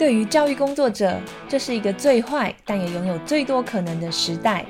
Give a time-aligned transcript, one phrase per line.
[0.00, 4.64] 对于教育工作者，这是一个最坏但也拥有最多可能的时代。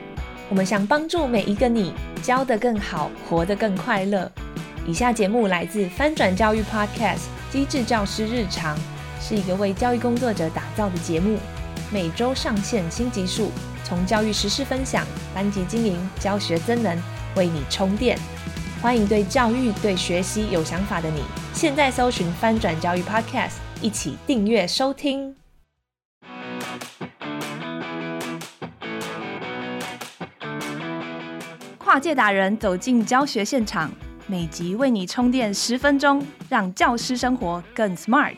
[0.49, 4.29] 我们想帮助每一个你，教得更好，活得更快乐。
[4.85, 7.19] 以下节目来自翻转教育 Podcast
[7.53, 8.77] 《机智教师日常》，
[9.21, 11.39] 是一个为教育工作者打造的节目，
[11.93, 13.53] 每周上线新集数，
[13.85, 17.01] 从教育实事分享、班级经营、教学增能，
[17.37, 18.19] 为你充电。
[18.83, 21.23] 欢迎对教育、对学习有想法的你，
[21.53, 23.57] 现在搜寻翻转教育 Podcast。
[23.83, 25.37] 一起订阅收听。
[31.77, 33.93] 跨界达人走进教学现场，
[34.27, 38.37] 每集为你充电十分钟，让教师生活更 smart。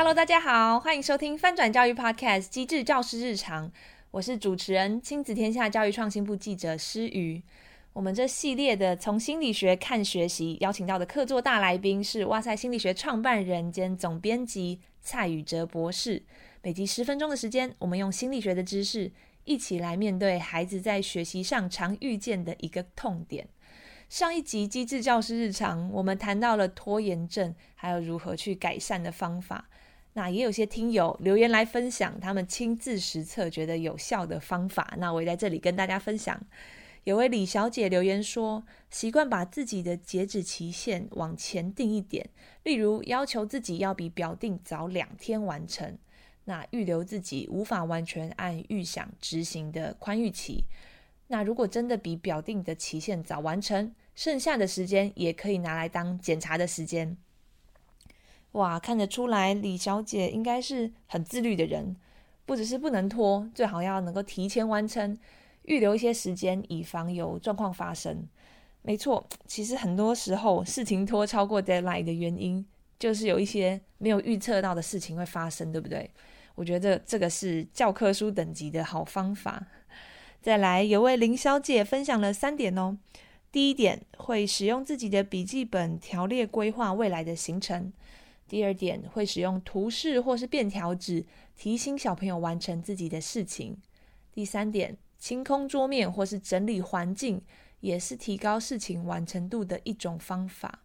[0.00, 3.68] Hello，大家好，欢迎收听翻转教育 Podcast《机智教师日常》。
[4.10, 7.42] 我是主持人亲子天下教育创新部记者诗瑜。
[7.92, 16.22] 我们这系列的从心理学看学习，邀请到的客座大来宾是哇塞心理学创办人兼总编辑蔡宇哲博士。
[16.62, 19.12] 每集十分钟的时间，我们用心理学的知识，
[19.44, 23.46] 一起来面对孩子在学习上常遇见的一个痛点。
[24.08, 29.68] 上一集机智教师日常，我们谈到了拖延症，还有如何去改善的方法。
[30.12, 36.40] 那也有些听友留言来分享他们亲自实测觉得有效的方法，那我也在这里跟大家分享。
[37.04, 42.28] 有位李小姐留言说，习惯把自己的截止期限往前定一点，
[42.64, 45.96] 例如要求自己要比表定早两天完成，
[46.44, 50.64] 那预留自己无法完全按预想执行的宽裕期。
[51.28, 57.16] 那如果真的比表定的期限早完成，剩下的时间也可以拿来当检查的时间。
[58.52, 61.96] 哇，看得出来李小姐应该是很自律的人，
[62.44, 65.16] 不只是不能拖，最好要能够提前完成，
[65.62, 68.26] 预留一些时间，以防有状况发生。
[68.82, 72.64] 没错，其实很多时候事情拖超过 deadline 的原因，
[72.98, 76.10] 就是有一些没有预测到的事情会发生，对不对？
[76.56, 79.66] 我觉得这个是教科书等级的好方法。
[80.42, 82.98] 再来，有位林小姐分享了三点哦。
[83.52, 87.92] 第一点，会使用自己的笔记本条列规划未来的行程。
[88.50, 91.24] 第二点，会使用图示或是便条纸
[91.56, 93.78] 提醒小朋友完成自己的事情。
[94.32, 97.40] 第三点，清空桌面或是整理环境，
[97.78, 100.80] 也是提高事情完成度的一种方法。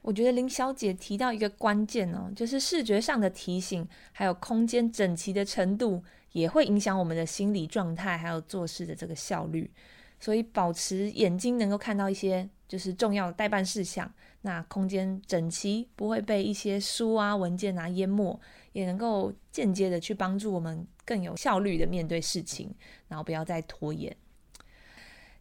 [0.00, 9.70] 我觉得林小姐提到一个关键哦，就是视觉上的提醒，还有空间整齐的程度，也会影响我们的心理状态，还有做事的这个效率。
[10.18, 14.10] 所以保持眼睛能够看到一些就是重要的代办事项，
[14.40, 18.40] 那空间整齐，不会被一些书啊文件啊淹没，
[18.72, 22.74] 也能够间接的去帮助我们更有效率的面对事情，
[23.08, 24.16] 然后不要再拖延。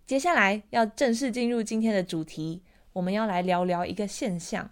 [0.06, 2.62] 接下来要正式进入今天的主题，
[2.92, 4.70] 我们要来聊聊一个现象。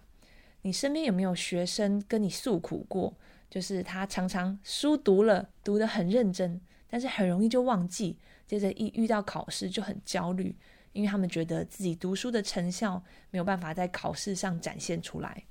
[0.60, 3.16] 你身边有没有学生跟你诉苦过？
[3.48, 8.18] 就是他常常书读了，读得很认真，但是很容易就忘记。
[8.46, 10.54] 接着一遇到考试就很焦虑，
[10.92, 15.44] 因为他们觉得自己读书的成效没有办法在考试上展现出来。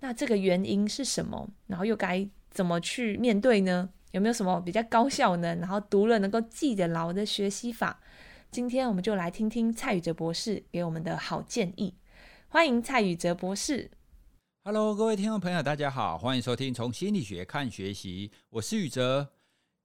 [0.00, 1.48] 那这个原因是什么？
[1.66, 3.90] 然后又该怎么去面对呢？
[4.12, 5.54] 有没有什么比较高效呢？
[5.56, 8.00] 然后读了能够记得牢的学习法？
[8.50, 11.94] 今天我们就来听听蔡宇哲博士给我们的好建议。
[12.48, 13.90] 欢迎蔡宇哲博士。
[14.64, 19.37] Hello，各位听众朋友，大家好，欢迎收听从心理学看学习，我是宇哲。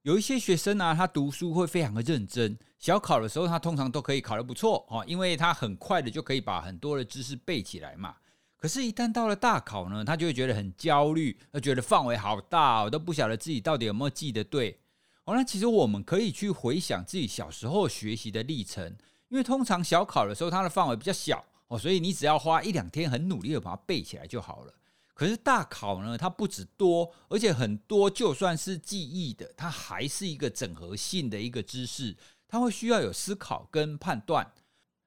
[0.03, 2.57] 有一些学生呢、啊，他读书会非常的认真。
[2.77, 8.13] 小考的时候，他通常都可以考得不错哦，因为他很快的就可以把很多的知识背起来嘛。
[8.57, 14.77] 可是，一旦到了大考呢，他就会觉得很焦虑，他觉得范围好大，我都不晓得自己到底有没有记得对。
[15.23, 18.85] 哦，那其实我们可以去回想自己小时候学习的历程，
[19.29, 24.73] 因为通常小考的时候，它的范围比较小哦，所以你只要花一两天很努力的把它背起来就好了。
[25.13, 34.51] 可是大考呢，它不止多，而且很多就算是记忆的，它还是一个整合性的一个知识，它会需要有思考跟判断。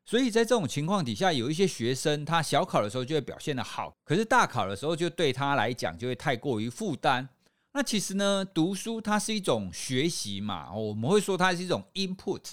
[0.05, 7.29] 所以在这种情况底下，有一些学生他小考的时候就会表现得好，可是大考的时候就对他来讲就会太过于负担。
[7.73, 12.53] 那其实呢，读书它是一种学习嘛，我们会说它是一种 input，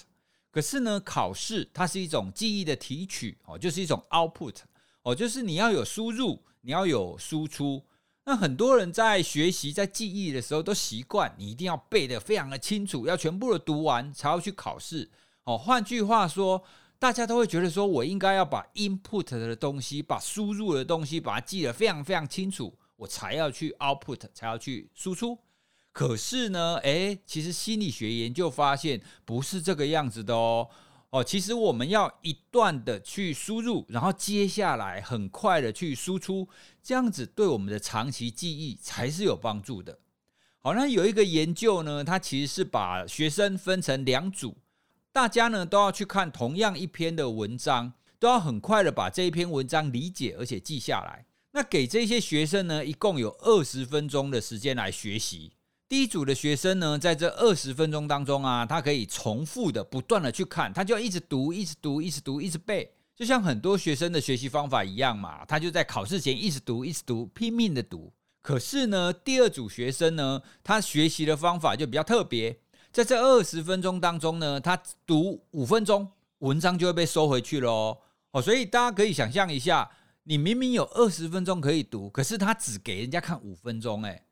[0.50, 4.56] 可是呢，考试它是一种记忆的提取，哦，就是一种 output，
[5.02, 6.42] 哦，就是你要有输入。
[6.64, 7.84] 你要有输出，
[8.24, 15.10] 那很多人在学习、在记忆的时候都习惯，你一定要背得非常的清楚，要全部的读完才要去考试。
[15.44, 16.64] 哦，换句话说，
[16.98, 25.38] 大家都会觉得说，我应该要把 input 的东西、把输入的东西，把它记得非常非常清楚，我才要去 output，才要去输出。
[25.92, 30.70] 可是呢，诶，其实心理学研究发现不是这个样子的哦。
[31.14, 36.48] 哦，其实我们要一段的去输入，然后接下来很快的去输出，
[36.82, 39.96] 这样子对我们的长期记忆才是有帮助的。
[40.58, 44.56] 好，那有一个研究呢，它其实是把学生分成两组，
[45.12, 51.24] 大家呢都要去看同样一篇的文章，都要很快的把这一篇文章理解而且记下来。
[51.52, 55.52] 那给这些学生呢，一共有二十分钟的时间来学习。
[55.86, 65.44] 第一组的学生呢，在这二十分钟当中啊，他可以重复的、不断的去看，他就要一直读、一直读、一直读、一直背，就像很多学生的学习方法一样嘛。
[65.44, 68.12] 他就在考试前一直读、一直读、拼命的读。
[68.40, 72.58] 可是呢，第二组学生呢，他学习的方法就比较特别，
[72.90, 77.98] 在这二十分钟当中呢，他读五分钟，文章就会被收回去了哦。
[78.32, 79.90] 哦，所以大家可以想象一下，
[80.24, 84.22] 你明明有二十分钟可以读，可是他只给人家看五分钟，诶。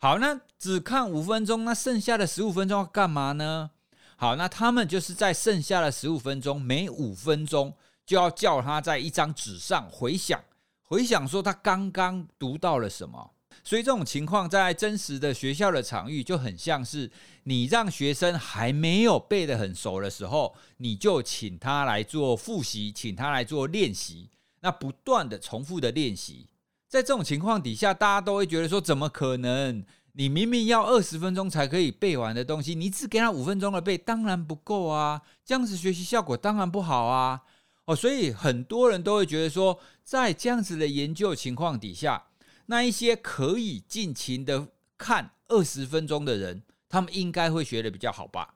[0.00, 3.70] 好，那只看五分钟，那剩下的十五分钟要干嘛呢？
[4.16, 7.74] 好，那他们就是在剩下的十五分钟，每五分钟
[8.06, 10.40] 就要叫他在一张纸上回想，
[10.82, 13.32] 回想说他刚刚读到了什么。
[13.64, 17.10] 所以这种情况在真实的学校的场域就很像是
[17.42, 24.30] 你让学生还没有背得很熟的时候，你就请他来做复习，请他来做练习，
[24.60, 26.46] 那不断的重复的练习。
[26.88, 29.84] 在这种情况底下，大家都会觉得说：怎么可能？
[30.12, 35.22] 你明明要二十分钟才可以背完的东西，你只给他五分钟的背，当然不够啊！
[35.44, 37.42] 这样子学习效果当然不好啊！
[37.84, 42.24] 哦，所以很多人都会觉得说，在这样子的研究情况底下，
[42.66, 48.54] 那一些可以尽情的看二十分钟的人，他们应该会学得比较好吧？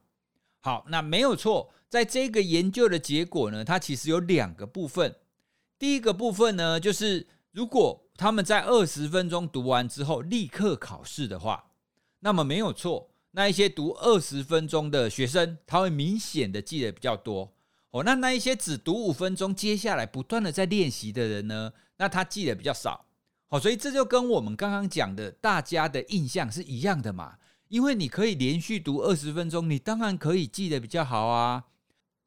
[0.61, 5.15] 好，那没有错，在这个研究的结果呢，它其实有两个部分。
[5.79, 11.71] 第一个部分呢，就是如果他们在二十分钟读完之后立刻考试的话，
[12.21, 13.11] 那么没有错。
[13.33, 17.53] 那一些读二十分钟的学生，他会明显的记得比较多
[17.91, 18.05] 哦。
[18.05, 23.07] 那那一些只读五分钟，接下来不断的在练习的人呢，那他记得比较少。
[23.49, 27.39] 好，所以这就跟我们刚刚讲的大家的印象是一样的嘛。
[27.69, 31.65] 因为你可以连续读二十分钟，你当然可以记得比较好啊。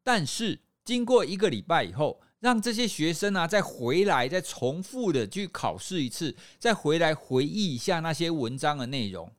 [0.04, 9.32] 但是经过一个礼拜以后，让这些学生啊，再回来，再重复的去考试一次，再回来回忆一下那些文章的内容。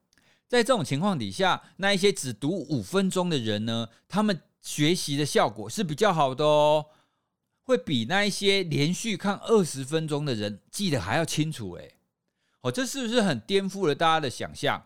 [0.49, 6.87] 在这种情况底下，那一些只读五分钟的人呢，他们学习的效果是比较好的哦，
[7.63, 11.75] 会比那一些连续看二十分钟的人记得还要清楚。
[11.75, 11.95] 诶，
[12.63, 14.85] 哦，这是不是很颠覆了大家的想象？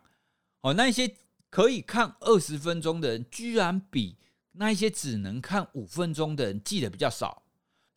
[0.61, 1.17] 哦，那一些
[1.49, 4.19] 可以看二十分钟的人，居然比
[4.53, 7.40] 那一些只能看五分钟的人记得比较少。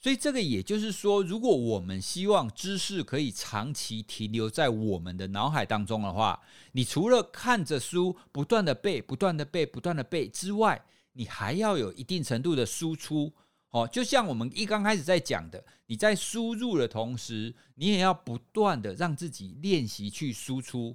[0.04, 6.38] 所以这个也就是说，如果我们希望知识可以长期停留在我们的脑海当中的话，
[6.74, 10.84] 你除了看着书不断的背、不断的背、不断的背之外，
[11.14, 13.32] 你还要有一定程度的输出。
[13.70, 20.94] 哦，就像我们一刚开始在讲的，你在输入的同时，你也要不断的让自己练习去输出。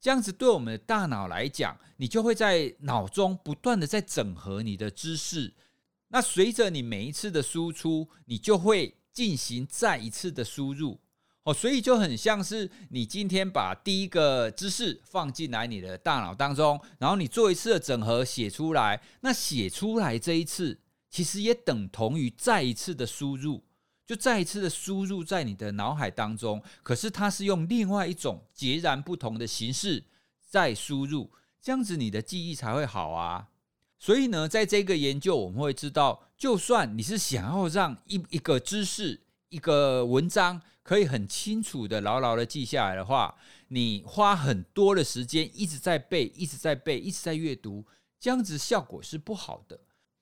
[0.00, 5.52] 这样子对我们的大脑来讲，你就会在脑中不断的在整合你的知识。
[6.08, 11.00] 那随着你每一次的输出，你就会进行再一次的输入，
[11.42, 23.64] 哦，所以就很像是你今天把第一个知识放进来你的大脑当中，然后你做一次的整合写出来，那写出来这一次其实也等同于再一次的输入，
[24.06, 30.04] 就再一次的输入在你的脑海当中，可是它是用另外一种截然不同的形式
[30.48, 33.48] 再输入，这样子你的记忆才会好啊。
[33.98, 43.34] 所以呢，在这个研究，我们会知道，就算你是想要让一一个知识、一个文章可以很清楚的、牢牢的记下来的话，
[43.68, 47.84] 你花很多的时间一直在背、一直在背、一直在阅读，
[48.20, 49.80] 这样子效果是不好的。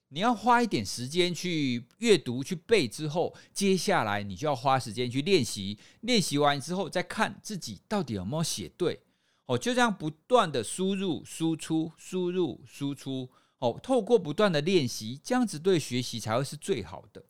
[0.08, 9.00] 你要花一点时间去阅读、去背之后，接下来你就要花时间去练习，练习完之后再看自己到底有没有写对。
[9.44, 13.28] 哦，就这样不断的输入、输出、输入、输出。
[13.58, 17.24] 哦，透过不断的练习，这样子对学习才会是最好的。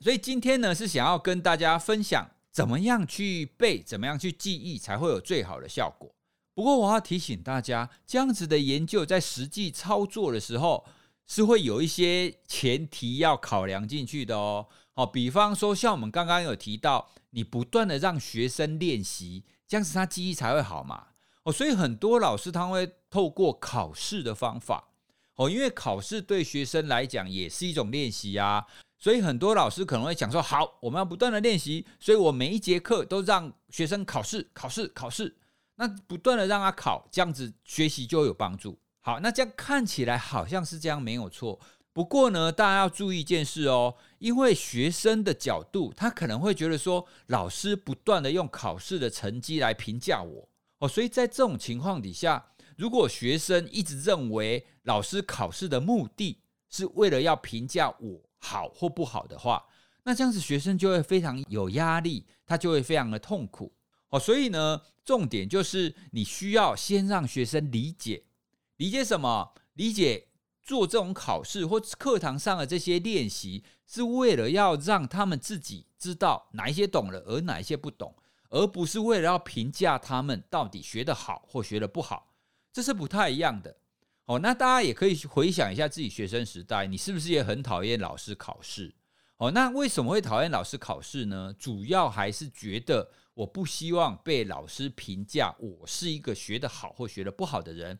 [0.00, 6.14] 所以今天呢，是想要跟大家分享怎么样去背，怎么样去记忆，才会有最好的效果。
[6.54, 10.84] 不过我要提醒大家，这样子的研究在实际操作的时候，
[11.26, 14.66] 是会有一些前提要考量进去的哦。
[14.92, 21.06] 好，比方说像我们刚刚有提到，你不断的让学生练习，这样子他记忆才会好嘛。
[21.44, 24.91] 哦，所以很多老师他会透过考试的方法。
[25.36, 28.66] 哦，因为考试对学生来讲也是一种练习啊，
[28.98, 35.36] 所以很多老师可能会讲说：好，我们要不断的练习，所以我每一节课都让学生考试、考试、考试，
[35.76, 38.78] 那不断的让他考，这样子学习就有帮助。
[39.00, 41.58] 好，那这样看起来好像是这样没有错，
[41.92, 50.48] 不过呢，大家要注意一件事哦，因为学生的角度，他可能会觉得说，老师不断的用考试的成绩来评价我。
[50.78, 52.50] 哦，所以在这种情况底下，
[52.82, 59.64] 如果学生一直认为老师考试的目的是为了要评价我好或不好的话，
[60.02, 63.72] 那这样子学生就会非常有压力，他就会非常的痛苦
[64.08, 64.18] 哦。
[64.18, 68.24] 所以呢，重点就是你需要先让学生理解，
[68.78, 69.54] 理解什么？
[69.74, 70.26] 理解。
[70.64, 78.16] 做这种考试或课堂上的这些练习，是为了要让他们自己知道哪一些懂了，而哪一些不懂，
[78.48, 82.31] 而不是为了要评价他们到底学得好或学得不好，
[82.72, 83.76] 这是不太一样的。
[84.24, 88.94] 哦，那大家也可以回想一下自己学生时代，你是不是也很讨厌老师考试？
[89.36, 91.54] 哦，那为什么会讨厌老师考试呢？
[91.58, 97.98] 主要还是觉得我不希望被老师评价我是一个学得好或学得不好的人。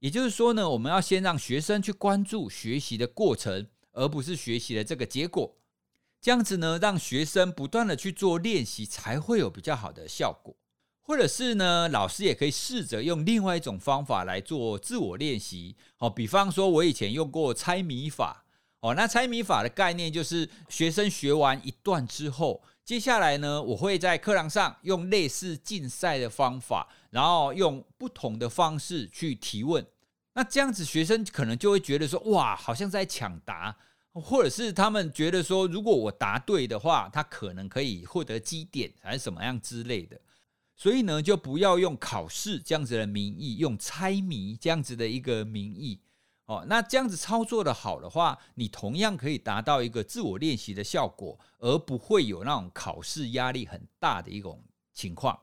[0.00, 5.56] 也就是说呢，我们要先让学生去关注学习的过程，而不是学习的这个结果。
[6.20, 10.56] 这样子呢，让学生不断的去做练习，才会有比较好的效果。
[11.10, 15.74] 或者是呢，老师也可以试着用另外一种方法来做自我练习。
[15.98, 18.44] 哦，比方说，我以前用过猜谜法。
[18.78, 26.86] 哦，那猜谜法的概念就是，学生学完一段之后，接下来呢，我会在课堂上用类似竞赛的方法。
[27.10, 29.84] 然后用不同的方式去提问，
[30.34, 33.76] 那这样子学生可能就会觉得说，哇，好像在抢答，
[34.12, 40.16] 或者是他们觉得说，如果我答对的话，他可能可以获得积点，还是什么样之类的。
[40.80, 46.00] 所以呢，就不要用考试这样子的名义，用猜谜这样子的一个名义
[46.46, 46.64] 哦。
[46.70, 55.38] 那这样子操作的好的话，你同样可以达到一个自我练习的效果，而不会有那种考试压力很大的一种情况。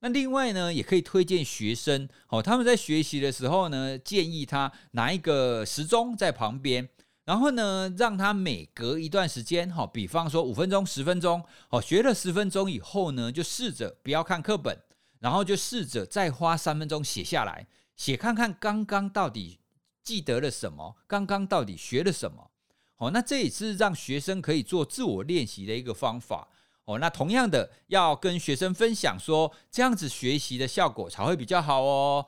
[0.00, 6.86] 那另外呢，也可以推荐学生哦，他们在学习的时候呢，建议他拿一个时钟在旁边，
[7.30, 14.76] 然后呢，让他每隔一段时间，哈，比方说五分钟、十分钟，哦，学了十分钟以后呢，就试着不要看课本，
[15.20, 19.60] 然后就试着再花三分钟写下来，写看看刚刚到底
[20.02, 22.50] 记得了什么，刚刚到底学了什么，
[22.96, 26.48] 哦，那这也是让学生可以做自我练习的一个方法。
[26.86, 32.26] 哦，那同样的要跟学生分享说，这样子学习的效果才会比较好哦。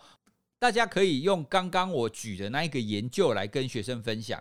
[0.60, 4.40] 大家可以用刚刚我举的那一个研究来跟学生分享。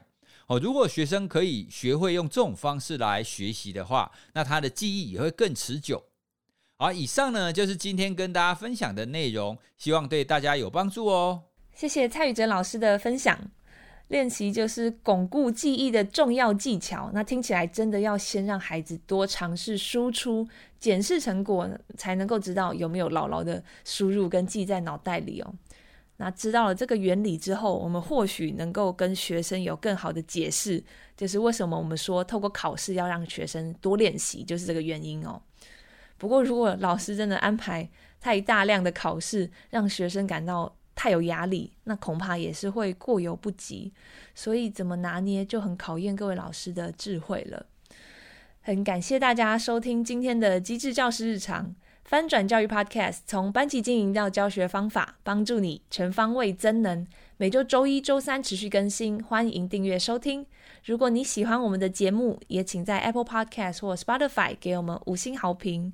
[0.51, 6.03] 哦，如果学生可以学会用这种方式来学习的话，那他的记忆也会更持久。
[6.75, 11.43] 好，以上呢就是今天跟大家分享的内容，希望对大家有帮助哦。
[11.73, 13.39] 谢谢蔡宇哲老师的分享。
[14.09, 17.09] 练习就是巩固记忆的重要技巧。
[17.13, 20.45] 那听起来真的要先让孩子多尝试输出、
[20.81, 21.65] 检视成果，
[21.95, 25.53] 才能够知道有没有牢牢的输入跟记在脑袋里哦。
[26.23, 30.83] 那知道了这个原理之后，我们或许能够跟学生有更好的解释，
[31.17, 35.41] 就是为什么我们说透过考试要让学生多练习，就是这个原因哦。
[36.19, 43.91] 不过，如果老师真的安排太大量的考试，让学生感到太有压力，那恐怕也是会过犹不及。
[44.35, 47.65] 所以怎么拿捏就很考验各位老师的智慧了。
[48.61, 51.73] 很感谢大家收听今天的机智教师日常
[52.11, 57.07] 翻转教育 Podcast，从班级经营到教学方法，帮助你全方位增能。
[57.37, 60.45] 每周周一、周三持续更新，欢迎订阅收听。
[60.83, 65.93] 如果你喜欢我们的节目，也请在 Apple Podcast 或 Spotify 给我们五星好评。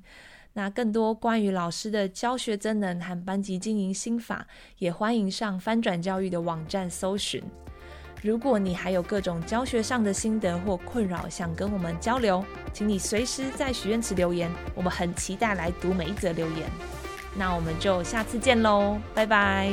[0.54, 4.48] 那更多关于老师的教学增能和班级经营心法，
[4.78, 7.40] 也欢迎上翻转教育的网站搜寻。
[8.20, 16.70] 如果你还有各种教学上的心得或困扰，想跟我们交流，请你随时在许愿池留言，我们很期待来读每一则留言。
[17.34, 19.70] 那我们就下次见喽，拜拜。